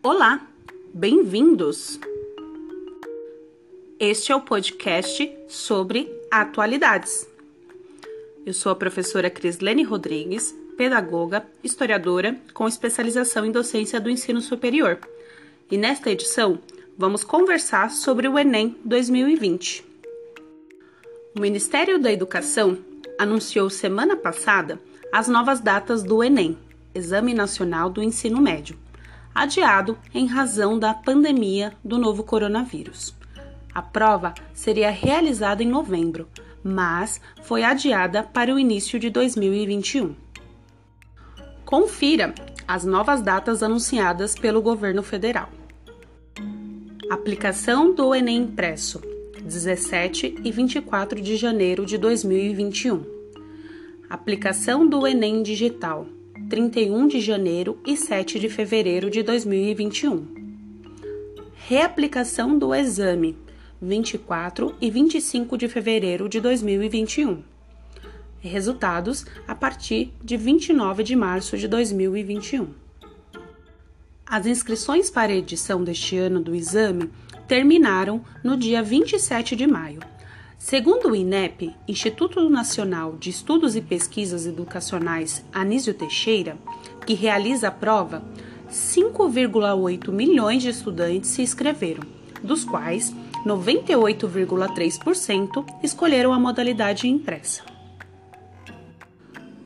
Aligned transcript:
Olá, 0.00 0.46
bem-vindos! 0.94 1.98
Este 3.98 4.30
é 4.30 4.36
o 4.36 4.40
podcast 4.40 5.28
sobre 5.48 6.08
atualidades. 6.30 7.28
Eu 8.46 8.54
sou 8.54 8.70
a 8.70 8.76
professora 8.76 9.28
Crislene 9.28 9.82
Rodrigues, 9.82 10.54
pedagoga, 10.76 11.44
historiadora 11.64 12.40
com 12.54 12.68
especialização 12.68 13.44
em 13.44 13.50
docência 13.50 14.00
do 14.00 14.08
ensino 14.08 14.40
superior. 14.40 15.00
E 15.68 15.76
nesta 15.76 16.12
edição, 16.12 16.60
vamos 16.96 17.24
conversar 17.24 17.90
sobre 17.90 18.28
o 18.28 18.38
Enem 18.38 18.76
2020. 18.84 19.84
O 21.36 21.40
Ministério 21.40 21.98
da 21.98 22.12
Educação 22.12 22.78
anunciou 23.18 23.68
semana 23.68 24.16
passada 24.16 24.80
as 25.12 25.26
novas 25.26 25.58
datas 25.58 26.04
do 26.04 26.22
Enem, 26.22 26.56
Exame 26.94 27.34
Nacional 27.34 27.90
do 27.90 28.00
Ensino 28.00 28.40
Médio, 28.40 28.78
adiado 29.34 29.98
em 30.14 30.26
razão 30.26 30.78
da 30.78 30.92
pandemia 30.92 31.72
do 31.84 31.98
novo 31.98 32.22
coronavírus. 32.22 33.14
A 33.74 33.82
prova 33.82 34.34
seria 34.52 34.90
realizada 34.90 35.62
em 35.62 35.68
novembro, 35.68 36.28
mas 36.64 37.20
foi 37.42 37.62
adiada 37.62 38.22
para 38.22 38.52
o 38.52 38.58
início 38.58 38.98
de 38.98 39.10
2021. 39.10 40.14
Confira 41.64 42.34
as 42.66 42.84
novas 42.84 43.22
datas 43.22 43.62
anunciadas 43.62 44.34
pelo 44.34 44.60
governo 44.60 45.02
federal. 45.02 45.48
Aplicação 47.10 47.94
do 47.94 48.14
Enem 48.14 48.38
Impresso, 48.38 49.00
17 49.42 50.40
e 50.44 50.50
24 50.50 51.20
de 51.20 51.36
janeiro 51.36 51.86
de 51.86 51.96
2021. 51.96 53.02
Aplicação 54.10 54.86
do 54.86 55.06
Enem 55.06 55.42
Digital, 55.42 56.06
31 56.48 57.06
de 57.08 57.20
janeiro 57.20 57.78
e 57.86 57.94
7 57.94 58.38
de 58.38 58.48
fevereiro 58.48 59.10
de 59.10 59.22
2021. 59.22 60.26
Reaplicação 61.54 62.58
do 62.58 62.74
exame, 62.74 63.36
24 63.82 64.74
e 64.80 64.90
25 64.90 65.58
de 65.58 65.68
fevereiro 65.68 66.26
de 66.26 66.40
2021. 66.40 67.42
Resultados 68.40 69.26
a 69.46 69.54
partir 69.54 70.10
de 70.24 70.38
29 70.38 71.02
de 71.02 71.14
março 71.14 71.58
de 71.58 71.68
2021. 71.68 72.68
As 74.24 74.46
inscrições 74.46 75.10
para 75.10 75.32
a 75.32 75.36
edição 75.36 75.84
deste 75.84 76.16
ano 76.16 76.40
do 76.40 76.54
exame 76.54 77.10
terminaram 77.46 78.24
no 78.42 78.56
dia 78.56 78.82
27 78.82 79.54
de 79.54 79.66
maio. 79.66 80.00
Segundo 80.58 81.10
o 81.10 81.16
INEP, 81.16 81.72
Instituto 81.86 82.50
Nacional 82.50 83.14
de 83.16 83.30
Estudos 83.30 83.76
e 83.76 83.80
Pesquisas 83.80 84.44
Educacionais 84.44 85.44
Anísio 85.52 85.94
Teixeira, 85.94 86.58
que 87.06 87.14
realiza 87.14 87.68
a 87.68 87.70
prova, 87.70 88.24
5,8 88.68 90.10
milhões 90.10 90.64
de 90.64 90.70
estudantes 90.70 91.30
se 91.30 91.42
inscreveram, 91.42 92.02
dos 92.42 92.64
quais 92.64 93.14
98,3% 93.46 95.64
escolheram 95.80 96.32
a 96.32 96.40
modalidade 96.40 97.06
impressa. 97.06 97.62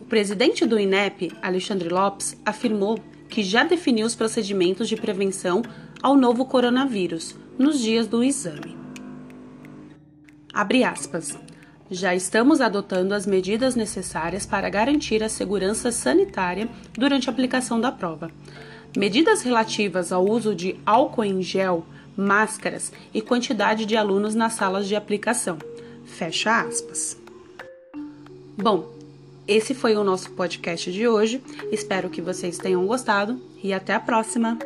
O 0.00 0.06
presidente 0.06 0.64
do 0.64 0.80
INEP, 0.80 1.32
Alexandre 1.42 1.90
Lopes, 1.90 2.34
afirmou 2.46 2.98
que 3.28 3.42
já 3.42 3.62
definiu 3.62 4.06
os 4.06 4.14
procedimentos 4.14 4.88
de 4.88 4.96
prevenção 4.96 5.60
ao 6.02 6.16
novo 6.16 6.46
coronavírus 6.46 7.36
nos 7.58 7.78
dias 7.78 8.06
do 8.06 8.24
exame. 8.24 8.77
Abre 10.52 10.84
aspas. 10.84 11.38
Já 11.90 12.14
estamos 12.14 12.60
adotando 12.60 13.14
as 13.14 13.26
medidas 13.26 13.74
necessárias 13.74 14.44
para 14.44 14.68
garantir 14.68 15.22
a 15.22 15.28
segurança 15.28 15.90
sanitária 15.90 16.68
durante 16.92 17.28
a 17.28 17.32
aplicação 17.32 17.80
da 17.80 17.90
prova. 17.90 18.30
Medidas 18.96 19.42
relativas 19.42 20.12
ao 20.12 20.24
uso 20.26 20.54
de 20.54 20.76
álcool 20.84 21.24
em 21.24 21.42
gel 21.42 21.86
máscaras 22.18 22.92
e 23.14 23.22
quantidade 23.22 23.86
de 23.86 23.96
alunos 23.96 24.34
nas 24.34 24.54
salas 24.54 24.88
de 24.88 24.96
aplicação. 24.96 25.56
Fecha 26.04 26.60
aspas. 26.60 27.16
Bom, 28.56 28.92
esse 29.46 29.72
foi 29.72 29.96
o 29.96 30.02
nosso 30.02 30.32
podcast 30.32 30.90
de 30.90 31.06
hoje. 31.06 31.40
Espero 31.70 32.10
que 32.10 32.20
vocês 32.20 32.58
tenham 32.58 32.84
gostado 32.86 33.40
e 33.62 33.72
até 33.72 33.94
a 33.94 34.00
próxima! 34.00 34.58